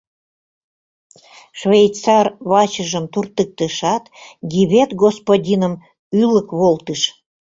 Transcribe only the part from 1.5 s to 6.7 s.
Швейцар вачыжым туртыктышат, Гивет господиным ӱлык